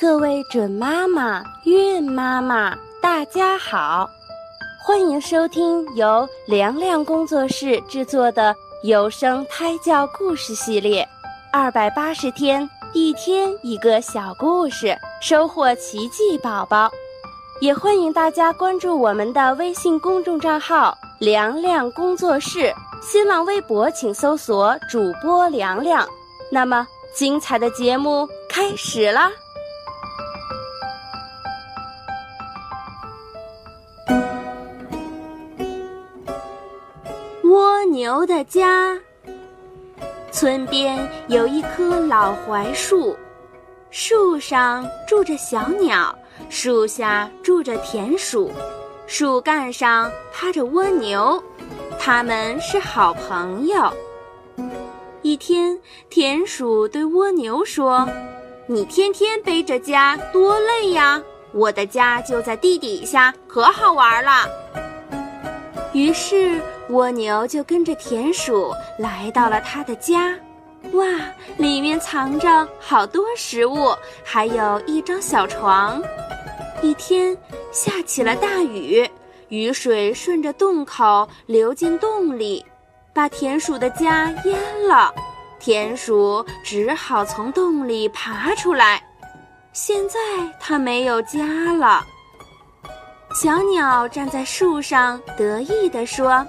[0.00, 4.08] 各位准妈妈、孕妈妈，大家好！
[4.82, 11.06] 欢迎收听由凉凉工作室制作的有声胎教故事系列，
[11.52, 16.90] 二百八十天，一天一个小故事，收获奇迹宝宝。
[17.60, 22.72] 也欢迎大家关注我们的微信公众账号“凉凉工作室”，
[23.04, 26.08] 新浪微博请搜索主播凉凉。
[26.50, 29.30] 那么，精彩的节目开始啦！
[37.90, 38.96] 牛的家。
[40.30, 43.16] 村边有一棵老槐树，
[43.90, 46.16] 树上住着小鸟，
[46.48, 48.52] 树下住着田鼠，
[49.08, 51.42] 树干上趴着蜗牛，
[51.98, 53.92] 它们是好朋友。
[55.22, 55.76] 一天，
[56.08, 58.08] 田鼠对蜗牛说
[58.68, 61.20] ：“你天天背着家，多累呀！
[61.52, 64.48] 我的家就在地底下，可好玩了。”
[65.92, 66.62] 于是。
[66.90, 70.34] 蜗牛就跟着田鼠来到了它的家，
[70.92, 71.06] 哇，
[71.56, 76.02] 里面藏着好多食物，还有一张小床。
[76.82, 77.36] 一天
[77.70, 79.08] 下起了大雨，
[79.50, 82.64] 雨水顺着洞口流进洞里，
[83.12, 85.12] 把田鼠的家淹了。
[85.60, 89.00] 田鼠只好从洞里爬出来，
[89.72, 90.18] 现在
[90.58, 92.02] 它没有家了。
[93.32, 96.44] 小鸟站在树上，得意地说。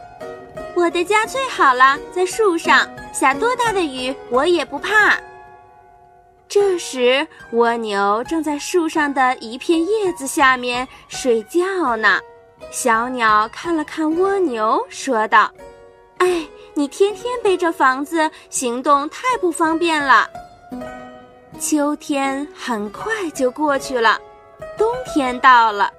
[0.75, 5.17] 我的家最好了，在树上，下多大的雨我也不怕。
[6.47, 12.19] 这时，蜗牛正在树上的一片叶子下面睡觉呢。
[12.71, 15.51] 小鸟看了看蜗牛，说道
[16.19, 20.27] ：“哎，你天天背着房子，行动太不方便了。”
[21.59, 24.19] 秋天很快就过去了，
[24.77, 25.91] 冬天到了。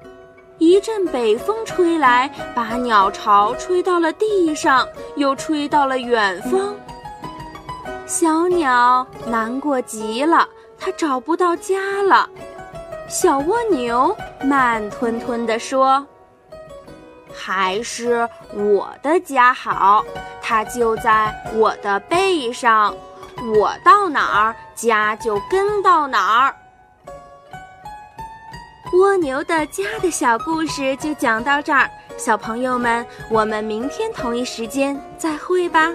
[0.62, 4.86] 一阵北风吹来，把鸟巢吹到了地上，
[5.16, 6.72] 又吹到了远方。
[8.06, 10.48] 小鸟难过极了，
[10.78, 12.30] 它找不到家了。
[13.08, 16.06] 小蜗牛慢吞吞地说
[17.34, 20.04] ：“还是我的家好，
[20.40, 22.94] 它就在我的背上，
[23.52, 26.54] 我到哪儿，家就跟到哪儿。”
[28.92, 35.90] 蜗牛的家的小故事就讲到这儿，小朋友们，我们明天同一时间再会吧。